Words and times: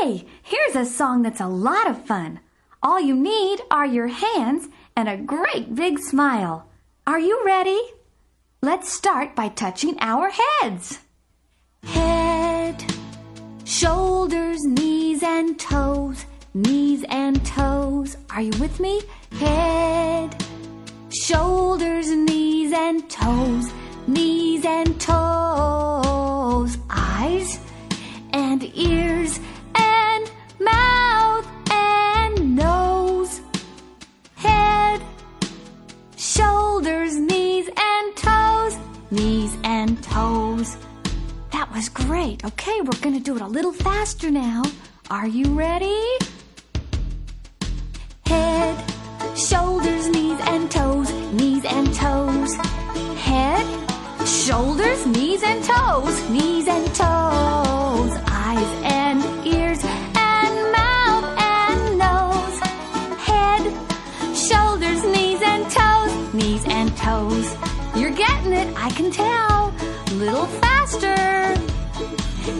Okay, 0.00 0.24
here's 0.42 0.76
a 0.76 0.84
song 0.84 1.22
that's 1.22 1.40
a 1.40 1.46
lot 1.46 1.88
of 1.88 2.06
fun. 2.06 2.40
All 2.82 3.00
you 3.00 3.14
need 3.14 3.60
are 3.70 3.86
your 3.86 4.06
hands 4.06 4.68
and 4.96 5.08
a 5.08 5.16
great 5.16 5.74
big 5.74 5.98
smile. 5.98 6.66
Are 7.06 7.18
you 7.18 7.42
ready? 7.44 7.78
Let's 8.62 8.90
start 8.90 9.34
by 9.34 9.48
touching 9.48 9.96
our 10.00 10.30
heads. 10.30 11.00
Head, 11.82 12.82
shoulders, 13.64 14.64
knees 14.64 15.22
and 15.22 15.58
toes, 15.58 16.24
knees 16.54 17.04
and 17.08 17.44
toes. 17.44 18.16
Are 18.30 18.42
you 18.42 18.58
with 18.58 18.80
me? 18.80 19.02
Head, 19.32 20.44
shoulders, 21.10 22.10
knees 22.10 22.72
and 22.72 23.08
toes, 23.10 23.70
knees 24.06 24.64
and 24.64 24.98
toes. 25.00 25.19
That 40.60 41.70
was 41.72 41.88
great. 41.88 42.44
Okay, 42.44 42.80
we're 42.82 43.00
going 43.00 43.14
to 43.14 43.20
do 43.20 43.34
it 43.34 43.40
a 43.40 43.46
little 43.46 43.72
faster 43.72 44.30
now. 44.30 44.62
Are 45.10 45.26
you 45.26 45.46
ready? 45.54 46.02
Head, 48.26 48.76
shoulders, 49.34 50.08
knees 50.08 50.38
and 50.42 50.70
toes, 50.70 51.10
knees 51.32 51.64
and 51.64 51.94
toes. 51.94 52.54
Head, 53.16 53.64
shoulders, 54.26 55.06
knees 55.06 55.42
and 55.42 55.64
toes, 55.64 56.28
knees 56.28 56.68
and 56.68 56.86
toes. 56.88 58.12
Eyes 58.28 58.72
and 58.84 59.46
ears 59.46 59.82
and 59.82 60.72
mouth 60.72 61.24
and 61.38 61.98
nose. 61.98 62.58
Head, 63.18 64.36
shoulders, 64.36 65.02
knees 65.04 65.40
and 65.42 65.70
toes, 65.70 66.34
knees 66.34 66.64
and 66.66 66.94
toes. 66.98 67.56
You're 67.96 68.10
getting 68.10 68.52
it, 68.52 68.76
I 68.76 68.90
can 68.90 69.10
tell. 69.10 69.69
Little 70.12 70.46
faster. 70.46 71.06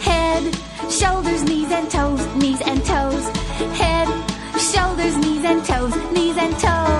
Head, 0.00 0.54
shoulders, 0.88 1.42
knees 1.42 1.72
and 1.72 1.90
toes, 1.90 2.24
knees 2.36 2.60
and 2.60 2.84
toes. 2.84 3.28
Head, 3.76 4.08
shoulders, 4.56 5.16
knees 5.16 5.44
and 5.44 5.64
toes, 5.64 5.96
knees 6.12 6.36
and 6.36 6.56
toes. 6.58 6.99